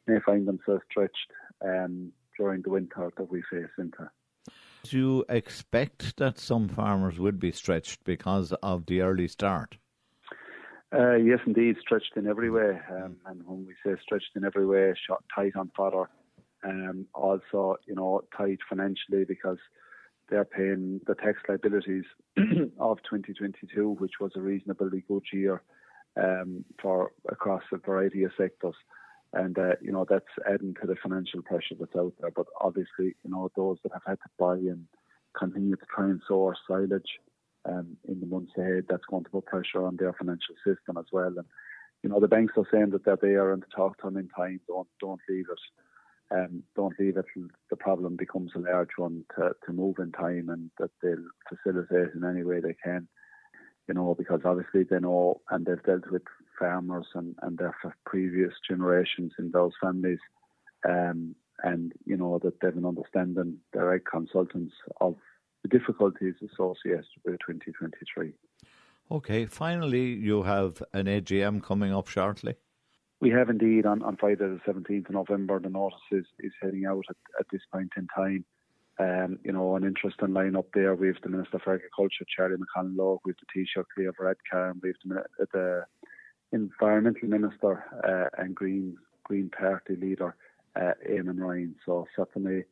[0.06, 1.32] may find themselves stretched
[1.64, 4.08] um, during the winter that we face into.
[4.88, 9.76] Do you expect that some farmers would be stretched because of the early start?
[10.94, 12.78] Uh, yes, indeed, stretched in every way.
[12.90, 16.08] Um, and when we say stretched in every way, shot tight on fodder.
[16.64, 19.58] Um, also, you know, tight financially because
[20.28, 22.04] they're paying the tax liabilities
[22.78, 25.62] of 2022, which was a reasonably good year
[26.16, 28.74] um, for across a variety of sectors.
[29.32, 32.30] And uh, you know that's adding to the financial pressure that's out there.
[32.34, 34.86] But obviously, you know those that have had to buy and
[35.36, 37.18] continue to try and source silage
[37.68, 41.06] um, in the months ahead, that's going to put pressure on their financial system as
[41.12, 41.26] well.
[41.36, 41.44] And
[42.02, 44.28] you know, the banks are saying that they're there and to talk to them in
[44.28, 44.60] time.
[44.68, 45.58] Don't don't leave it.
[46.34, 47.26] Um, don't leave it
[47.70, 52.14] the problem becomes a large one to, to move in time and that they'll facilitate
[52.16, 53.06] in any way they can.
[53.86, 56.22] You know, because obviously they know and they've dealt with
[56.58, 60.18] farmers and, and their previous generations in those families.
[60.88, 65.16] Um, and, you know, that they've an understanding, direct consultants of
[65.62, 68.32] the difficulties associated with 2023.
[69.10, 72.56] Okay, finally, you have an AGM coming up shortly.
[73.20, 75.58] We have indeed on, on Friday the 17th of November.
[75.58, 78.44] The notice is, is heading out at, at this point in time.
[78.98, 80.94] Um, you know, an interesting line up there.
[80.94, 84.80] We have the Minister for Agriculture, Charlie McConalogue, we have the Taoiseach, Leo Varadkar, and
[84.82, 85.84] we have the, the
[86.52, 90.36] Environmental Minister uh, and Green Green Party leader,
[90.76, 91.74] uh, Eamon Ryan.
[91.84, 92.64] So certainly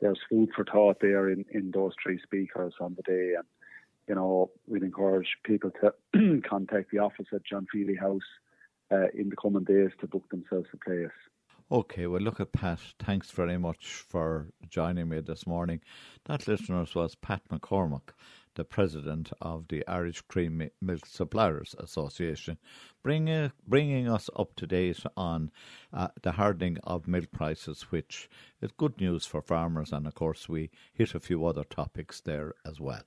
[0.00, 3.34] there's food for thought there in, in those three speakers on the day.
[3.36, 3.44] And,
[4.08, 8.22] you know, we'd encourage people to contact the office at John Feely House
[8.90, 11.10] uh, in the coming days to book themselves a place.
[11.70, 12.78] Okay, well, look at Pat.
[12.98, 15.82] Thanks very much for joining me this morning.
[16.24, 18.14] That, listeners, was Pat McCormack,
[18.58, 22.58] the president of the Irish Creamery Milk Suppliers Association,
[23.04, 25.52] bring, bringing us up to date on
[25.92, 28.28] uh, the hardening of milk prices, which
[28.60, 29.92] is good news for farmers.
[29.92, 33.04] And of course, we hit a few other topics there as well.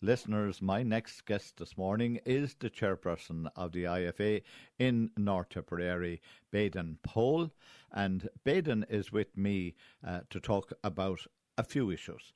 [0.00, 4.42] Listeners, my next guest this morning is the chairperson of the IFA
[4.78, 7.50] in North Tipperary, Baden Pole.
[7.90, 9.74] And Baden is with me
[10.06, 12.32] uh, to talk about a few issues.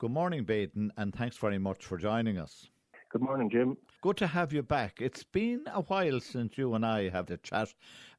[0.00, 2.70] Good morning, Baden, and thanks very much for joining us.
[3.10, 3.76] Good morning, Jim.
[4.00, 4.98] Good to have you back.
[4.98, 7.74] It's been a while since you and I have a chat,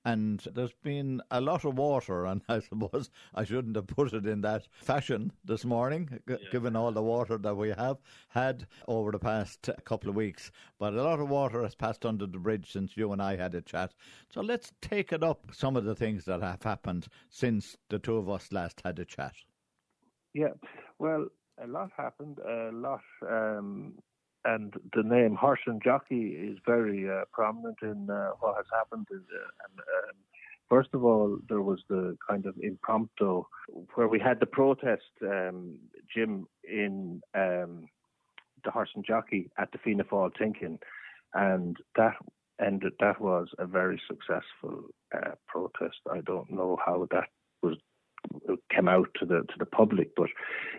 [0.05, 4.27] and there's been a lot of water, and I suppose I shouldn't have put it
[4.27, 6.35] in that fashion this morning, yeah.
[6.51, 7.97] given all the water that we have
[8.29, 10.51] had over the past couple of weeks.
[10.77, 13.55] But a lot of water has passed under the bridge since you and I had
[13.55, 13.95] a chat.
[14.29, 18.17] So let's take it up some of the things that have happened since the two
[18.17, 19.33] of us last had a chat.
[20.35, 20.53] Yeah,
[20.99, 21.25] well,
[21.63, 22.37] a lot happened.
[22.39, 23.93] A lot um,
[24.43, 29.07] and the name horse and jockey is very uh, prominent in uh, what has happened.
[29.11, 30.15] Uh, and um,
[30.69, 33.43] first of all, there was the kind of impromptu
[33.95, 35.77] where we had the protest, um,
[36.13, 37.87] Jim, in um,
[38.63, 40.79] the horse and jockey at the Fianna Fáil think-in,
[41.33, 42.15] and that
[42.63, 42.93] ended.
[42.99, 45.99] That was a very successful uh, protest.
[46.11, 47.29] I don't know how that
[48.73, 50.29] came out to the to the public, but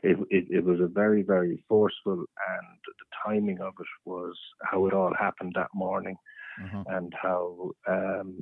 [0.02, 2.92] it, it, it was a very very forceful, and the
[3.24, 6.16] timing of it was how it all happened that morning,
[6.62, 6.82] mm-hmm.
[6.94, 8.38] and how um,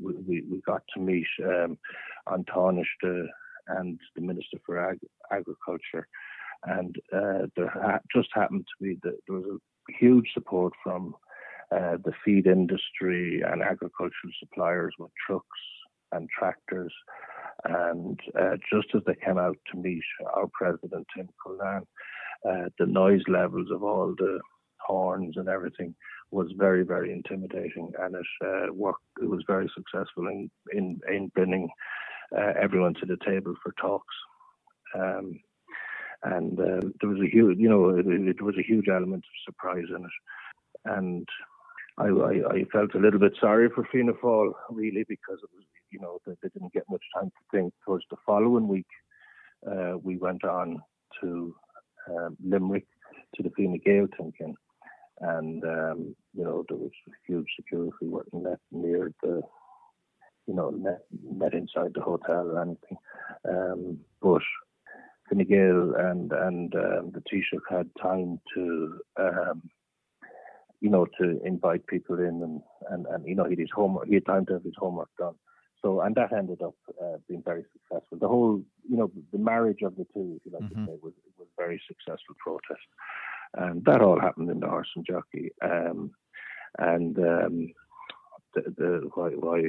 [0.00, 1.78] we, we got to meet um,
[2.28, 3.26] An Tánaiste
[3.68, 4.98] and the Minister for Ag-
[5.32, 6.06] Agriculture,
[6.64, 11.14] and uh, there ha- just happened to be that there was a huge support from
[11.72, 15.60] uh, the feed industry and agricultural suppliers with trucks
[16.12, 16.92] and tractors
[17.64, 20.02] and uh, just as they came out to meet
[20.34, 21.86] our president Tim Cullinan,
[22.48, 24.38] uh, the noise levels of all the
[24.78, 25.94] horns and everything
[26.30, 29.02] was very, very intimidating, and it uh, worked.
[29.22, 31.68] It was very successful in in, in bringing
[32.36, 34.14] uh, everyone to the table for talks.
[34.94, 35.40] Um,
[36.22, 39.44] and uh, there was a huge, you know, it, it, was a huge element of
[39.44, 41.28] surprise in it, and
[41.98, 45.64] I, I, I felt a little bit sorry for Fianna Fáil, really, because it was
[45.90, 47.72] you know, they, they didn't get much time to think.
[47.84, 48.86] Towards the following week,
[49.70, 50.78] uh, we went on
[51.20, 51.54] to
[52.08, 52.86] um, Limerick
[53.34, 54.54] to the Fine Gael thinking,
[55.20, 56.92] and um, you know there was
[57.26, 59.42] huge security working net near the,
[60.46, 62.96] you know, net, net inside the hotel or anything.
[63.48, 64.42] Um, but
[65.28, 69.62] Fine Gael and and um, the Taoiseach had time to um,
[70.80, 74.06] you know, to invite people in and, and, and you know, he had his homework,
[74.08, 75.34] he had time to have his homework done.
[75.86, 78.18] So, and that ended up uh, being very successful.
[78.18, 80.84] The whole, you know, the marriage of the two, if you like mm-hmm.
[80.84, 82.88] to say, was was very successful protest,
[83.54, 85.52] and that all happened in the horse and jockey.
[85.62, 86.10] Um,
[86.80, 87.72] and um,
[88.54, 89.62] the, the why, why,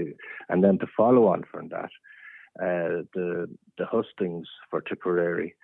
[0.49, 1.91] and then to follow on from that,
[2.59, 5.55] uh, the the hustings for Tipperary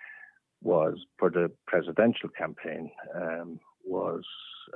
[0.62, 4.22] was for the presidential campaign um, was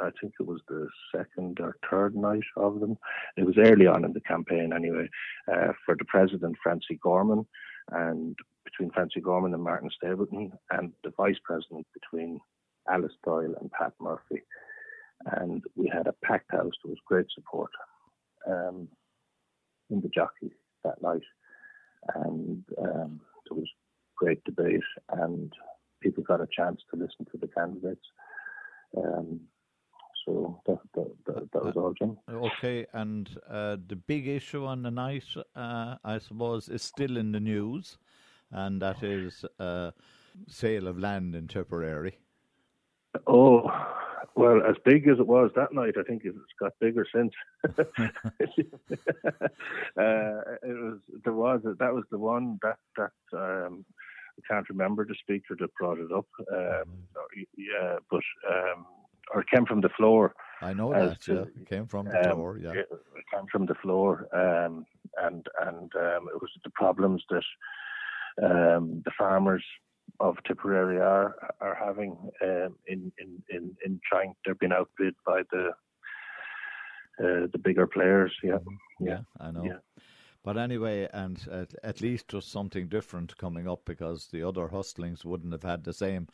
[0.01, 2.97] I think it was the second or third night of them.
[3.37, 5.09] It was early on in the campaign anyway,
[5.53, 7.47] uh, for the president, Francie Gorman,
[7.93, 12.41] and between Francie Gorman and Martin Stapleton, and the vice president between
[12.89, 14.43] Alice Doyle and Pat Murphy.
[15.27, 16.73] And we had a packed house.
[16.85, 17.71] There was great support
[18.47, 18.89] um,
[19.91, 20.53] in the jockey
[20.85, 21.23] that night.
[22.15, 23.69] And um, there was
[24.17, 24.81] great debate,
[25.11, 25.53] and
[26.03, 28.07] people got a chance to listen to the candidates.
[28.97, 29.41] Um,
[30.29, 32.19] so that, that, that, that was all, Jim.
[32.31, 35.25] Okay, and uh, the big issue on the night,
[35.57, 37.97] uh, I suppose, is still in the news,
[38.51, 39.93] and that is uh,
[40.47, 42.19] sale of land in Tipperary.
[43.27, 43.71] Oh,
[44.35, 47.33] well, as big as it was that night, I think it's got bigger since.
[47.79, 47.83] uh,
[49.97, 53.85] it was there was that was the one that that um,
[54.39, 56.27] I can't remember the speaker that brought it up.
[56.53, 57.09] Um,
[57.57, 58.87] yeah, but um,
[59.35, 60.35] or came from the floor.
[60.61, 61.21] I know that.
[61.23, 61.63] To, yeah.
[61.63, 62.59] It came from the um, floor.
[62.59, 62.89] Yeah, it
[63.33, 64.85] came from the floor, um,
[65.19, 67.45] and and um, it was the problems that
[68.43, 69.65] um, the farmers
[70.21, 74.35] of Tipperary are are having um, in, in in in trying.
[74.45, 75.69] They're being outbid by the
[77.21, 78.35] uh, the bigger players.
[78.43, 78.59] Yeah,
[79.01, 79.65] yeah, yeah I know.
[79.65, 79.79] Yeah.
[80.45, 85.25] But anyway, and at, at least there's something different coming up because the other hustlings
[85.25, 86.29] wouldn't have had the same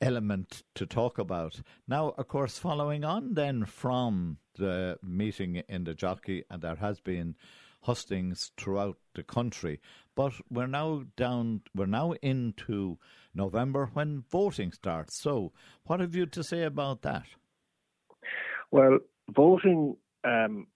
[0.00, 1.60] element to talk about.
[1.88, 7.00] Now, of course, following on then from the meeting in the jockey, and there has
[7.00, 7.34] been
[7.82, 9.80] hustings throughout the country,
[10.14, 12.98] but we're now down, we're now into
[13.34, 15.20] November when voting starts.
[15.20, 15.52] So,
[15.84, 17.26] what have you to say about that?
[18.70, 18.98] Well,
[19.34, 20.66] voting um,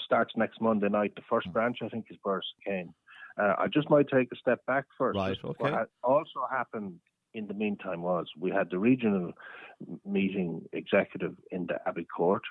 [0.00, 1.14] starts next Monday night.
[1.16, 1.52] The first hmm.
[1.52, 2.92] branch, I think, is Borrisokane.
[3.40, 5.16] Uh, I just might take a step back first.
[5.16, 5.38] Right.
[5.42, 5.70] Okay.
[5.70, 6.98] What also happened
[7.34, 9.32] in the meantime was we had the regional
[10.04, 12.42] meeting executive in the Abbey Court,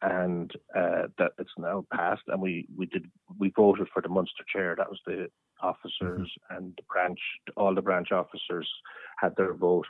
[0.00, 2.22] and uh, that it's now passed.
[2.28, 3.06] And we we did
[3.38, 4.74] we voted for the Munster chair.
[4.76, 5.28] That was the
[5.62, 6.56] officers mm-hmm.
[6.56, 7.20] and the branch.
[7.56, 8.68] All the branch officers
[9.18, 9.86] had their vote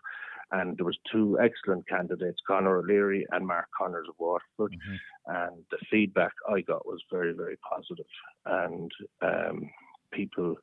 [0.52, 5.34] and there was two excellent candidates, Conor O'Leary and Mark Connors of Waterford, mm-hmm.
[5.34, 8.06] and the feedback I got was very, very positive,
[8.44, 9.70] and um,
[10.12, 10.56] people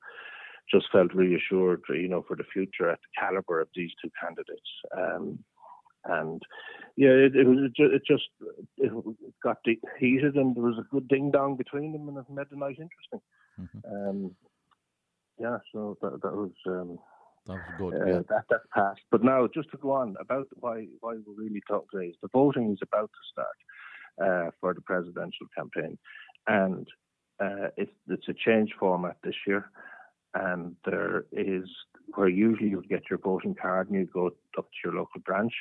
[0.72, 4.70] just felt reassured, you know, for the future at the caliber of these two candidates.
[4.96, 5.40] Um,
[6.06, 6.42] and
[6.96, 8.24] yeah, it, it was it just
[8.78, 8.92] it
[9.44, 9.58] got
[10.00, 12.78] heated, and there was a good ding dong between them, and it made the night
[12.80, 13.22] interesting.
[13.60, 14.10] Mm-hmm.
[14.10, 14.36] Um,
[15.40, 17.00] yeah, so that that was um,
[17.48, 17.94] that was good.
[17.96, 18.22] Uh, yeah.
[18.30, 19.02] that, that's passed.
[19.12, 22.30] But now, just to go on about why why we're really talking today is the
[22.32, 25.98] voting is about to start uh, for the presidential campaign,
[26.48, 26.88] and
[27.40, 29.70] uh, it's it's a change format this year,
[30.34, 31.64] and there is
[32.16, 34.28] where usually you would get your voting card and you go
[34.58, 35.54] up to your local branch,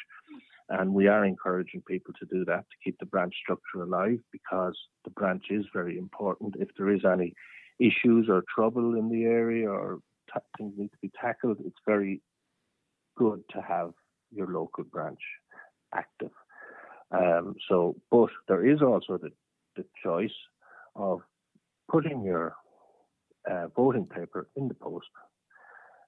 [0.69, 4.77] and we are encouraging people to do that to keep the branch structure alive because
[5.05, 6.57] the branch is very important.
[6.59, 7.33] If there is any
[7.79, 10.01] issues or trouble in the area or
[10.33, 12.21] t- things need to be tackled, it's very
[13.17, 13.93] good to have
[14.31, 15.21] your local branch
[15.95, 16.31] active.
[17.11, 19.31] Um, so, but there is also the,
[19.77, 20.31] the choice
[20.95, 21.21] of
[21.91, 22.55] putting your
[23.51, 25.07] uh, voting paper in the post,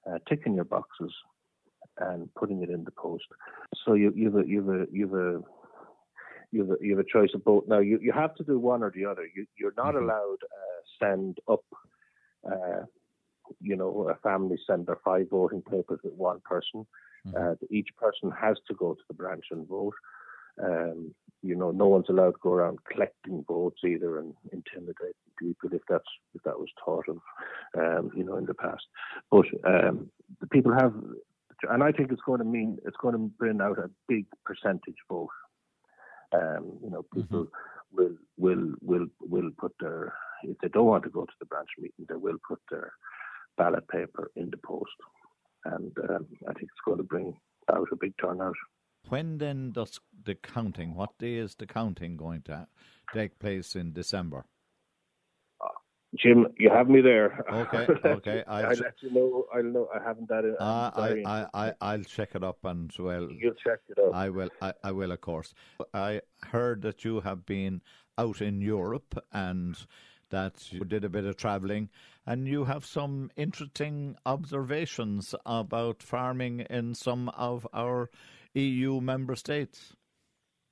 [0.09, 1.13] uh, ticking your boxes,
[1.97, 3.25] and putting it in the post.
[3.85, 5.41] So you, you have a, you have a, you have a
[6.53, 7.63] you have a, you have a choice of both.
[7.67, 9.25] Now you, you have to do one or the other.
[9.35, 10.03] You, you're not mm-hmm.
[10.03, 11.63] allowed uh, send up
[12.45, 12.85] uh,
[13.59, 16.85] you know, a family send their five voting papers with one person.
[17.27, 17.35] Mm-hmm.
[17.35, 19.93] Uh, each person has to go to the branch and vote.
[20.63, 21.13] Um,
[21.43, 25.81] you know, no one's allowed to go around collecting votes either and intimidating people if
[25.89, 26.03] that's
[26.35, 27.17] if that was thought of,
[27.77, 28.83] um, you know, in the past.
[29.29, 30.93] But um, the people have,
[31.69, 34.97] and I think it's going to mean it's going to bring out a big percentage
[35.09, 35.29] vote.
[36.33, 37.97] Um, you know, people mm-hmm.
[37.97, 40.13] will will will will put their
[40.43, 42.93] if they don't want to go to the branch meeting, they will put their
[43.57, 44.91] ballot paper in the post.
[45.65, 47.37] And um, I think it's going to bring
[47.71, 48.55] out a big turnout.
[49.09, 52.67] When then does the counting, what day is the counting going to
[53.13, 54.45] take place in December?
[55.59, 55.67] Uh,
[56.15, 57.43] Jim, you have me there.
[57.51, 58.43] Okay, okay.
[58.47, 59.45] I'll, I'll let you know.
[59.53, 59.89] I'll know.
[59.93, 60.45] I haven't that.
[60.45, 63.27] In, uh, I, I, I, I'll check it up and well.
[63.31, 64.13] You'll check it up.
[64.13, 64.49] I will.
[64.61, 65.53] I, I will, of course.
[65.93, 66.21] I
[66.51, 67.81] heard that you have been
[68.17, 69.77] out in Europe and
[70.29, 71.89] that you did a bit of travelling
[72.25, 78.09] and you have some interesting observations about farming in some of our
[78.55, 79.93] EU member states.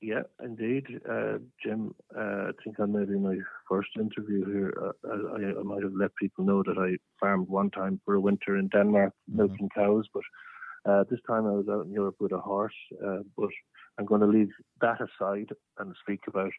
[0.02, 1.94] Yeah, indeed, uh, Jim.
[2.16, 3.36] Uh, I think on maybe my
[3.68, 7.70] first interview here, uh, I, I, might have let people know that I farmed one
[7.72, 9.38] time for a winter in Denmark, mm-hmm.
[9.38, 10.08] milking cows.
[10.14, 10.24] But
[10.90, 12.80] uh, this time I was out in Europe with a horse.
[13.06, 13.50] Uh, but
[13.98, 15.50] I'm going to leave that aside
[15.80, 16.52] and speak about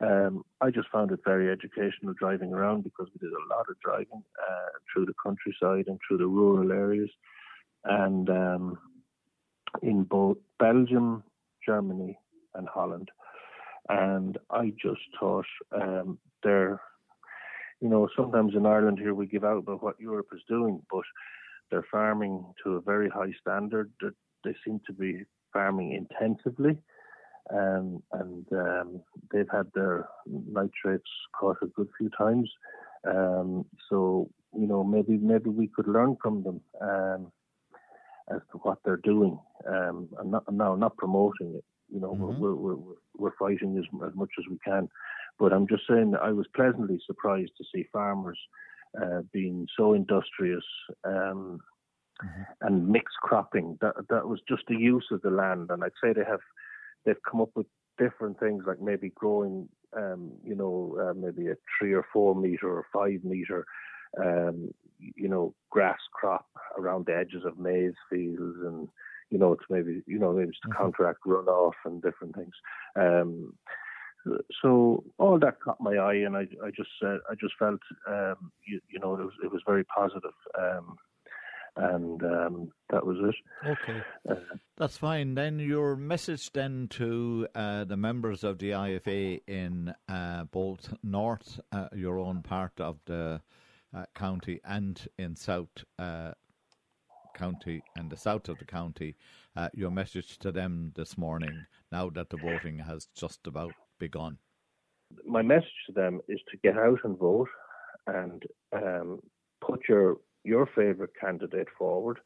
[0.00, 3.76] um, I just found it very educational driving around because we did a lot of
[3.82, 7.10] driving uh, through the countryside and through the rural areas,
[7.84, 8.78] and um,
[9.82, 11.22] in both Belgium,
[11.64, 12.18] Germany,
[12.54, 13.10] and Holland.
[13.88, 16.80] And I just thought um, they're,
[17.80, 21.04] you know, sometimes in Ireland here we give out about what Europe is doing, but
[21.70, 23.92] they're farming to a very high standard.
[24.00, 24.14] That
[24.44, 26.78] they seem to be farming intensively
[27.52, 29.00] um, and um,
[29.32, 32.50] they've had their nitrates caught a good few times.
[33.06, 37.32] Um, so you know, maybe maybe we could learn from them um,
[38.34, 39.38] as to what they're doing.
[39.68, 41.64] Um, I'm not now not promoting it.
[41.92, 42.40] You know, mm-hmm.
[42.40, 44.88] we're, we're, we're we're fighting as as much as we can,
[45.38, 48.38] but I'm just saying that I was pleasantly surprised to see farmers
[49.00, 50.64] uh, being so industrious.
[51.04, 51.60] Um,
[52.22, 52.42] mm-hmm.
[52.62, 53.78] And mixed cropping.
[53.80, 56.40] That that was just the use of the land, and I'd say they have
[57.04, 57.66] they've come up with
[57.98, 62.68] different things like maybe growing, um, you know, uh, maybe a three or four meter
[62.68, 63.64] or five meter,
[64.22, 66.46] um, you know, grass crop
[66.78, 68.88] around the edges of maize fields, and
[69.30, 70.82] you know, it's maybe you know maybe it's to mm-hmm.
[70.82, 72.54] counteract runoff and different things.
[72.96, 73.52] Um,
[74.62, 78.50] so all that caught my eye, and I, I just uh, I just felt, um,
[78.66, 80.34] you, you, know, it was it was very positive.
[80.58, 80.96] Um,
[81.78, 83.34] and um, that was it.
[83.68, 85.34] Okay, uh, that's fine.
[85.34, 91.60] Then your message then to uh, the members of the IFA in uh, both North,
[91.72, 93.42] uh, your own part of the
[94.14, 95.68] county, and in South
[95.98, 96.32] uh,
[97.34, 99.14] County and the south of the county.
[99.74, 104.38] your message to them this morning, now that the voting has just about begun.
[105.24, 107.48] My message to them is to get out and vote,
[108.06, 108.42] and
[108.72, 109.20] um,
[109.60, 112.18] put your your favourite candidate forward.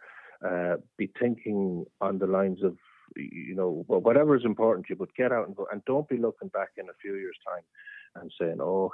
[0.46, 2.76] Uh, be thinking on the lines of,
[3.16, 5.68] you know, whatever is important to you, but get out and vote.
[5.70, 7.64] And don't be looking back in a few years' time
[8.16, 8.90] and saying, oh,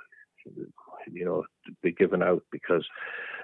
[1.12, 1.44] you know,
[1.82, 2.86] be given out because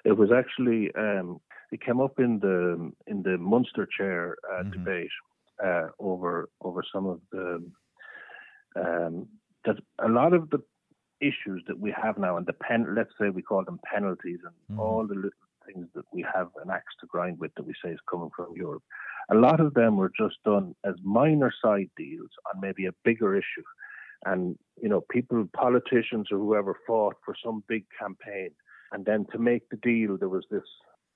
[0.04, 1.40] it was actually um,
[1.70, 4.70] it came up in the in the Munster chair uh, mm-hmm.
[4.70, 5.10] debate
[5.64, 7.64] uh, over over some of the
[8.76, 9.28] um,
[9.64, 10.58] that a lot of the
[11.20, 14.54] issues that we have now and the pen let's say we call them penalties and
[14.70, 14.80] mm-hmm.
[14.80, 15.30] all the
[15.66, 18.48] things that we have an axe to grind with that we say is coming from
[18.56, 18.82] Europe.
[19.30, 23.36] A lot of them were just done as minor side deals on maybe a bigger
[23.36, 23.62] issue.
[24.24, 28.50] And, you know, people, politicians or whoever fought for some big campaign.
[28.92, 30.62] And then to make the deal, there was this,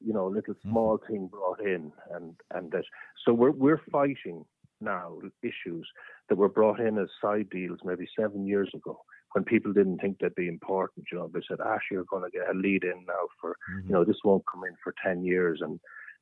[0.05, 0.71] you know, little mm-hmm.
[0.71, 1.13] small mm-hmm.
[1.13, 1.93] thing brought in.
[2.13, 2.85] And, and that,
[3.25, 4.45] so we're, we're fighting
[4.81, 5.89] now issues
[6.29, 8.99] that were brought in as side deals maybe seven years ago
[9.33, 11.07] when people didn't think they'd be important.
[11.11, 13.89] You know, they said, "Ash, you're going to get a lead in now for, mm-hmm.
[13.89, 15.81] you know, this won't come in for ten years," and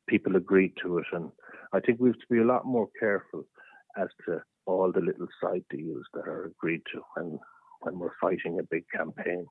[0.09, 1.07] people agreed to it.
[1.13, 1.31] And
[1.73, 3.45] I think we have to be a lot more careful
[3.97, 7.39] as to all the little side deals that are agreed to when
[7.81, 9.47] when we're fighting a big campaign,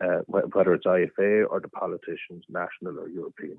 [0.00, 3.56] uh, whether it's IFA or the politicians, national or European.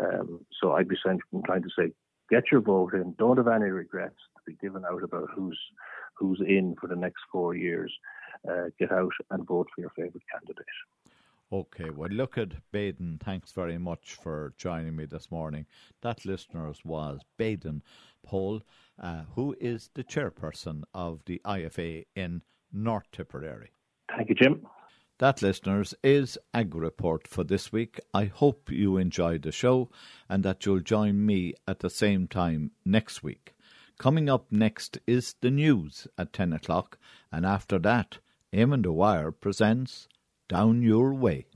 [0.00, 0.96] Um, so I'd be
[1.32, 1.92] inclined to say,
[2.30, 3.14] get your vote in.
[3.18, 5.58] Don't have any regrets to be given out about who's
[6.16, 7.92] who's in for the next four years
[8.48, 10.64] uh, get out and vote for your favourite candidate.
[11.52, 13.18] Okay, well, look at Baden.
[13.24, 15.66] Thanks very much for joining me this morning.
[16.00, 17.82] That listeners was Baden
[18.22, 18.62] Paul,
[19.02, 22.42] uh, who is the chairperson of the IFA in
[22.72, 23.70] North Tipperary.
[24.16, 24.64] Thank you, Jim.
[25.18, 27.98] That, listeners, is Ag Report for this week.
[28.14, 29.90] I hope you enjoyed the show
[30.28, 33.54] and that you'll join me at the same time next week.
[33.98, 36.96] Coming up next is the news at 10 o'clock,
[37.32, 38.18] and after that,
[38.52, 40.08] Eamon Dwyer presents
[40.50, 41.46] Down Your Way.